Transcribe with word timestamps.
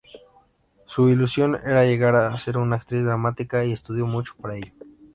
Su 0.87 1.09
ilusión 1.09 1.55
era 1.63 1.83
llegar 1.85 2.15
a 2.15 2.35
ser 2.39 2.57
una 2.57 2.77
actriz 2.77 3.03
dramática, 3.05 3.63
y 3.63 3.71
estudió 3.71 4.07
mucho 4.07 4.33
para 4.41 4.55
ello. 4.57 4.73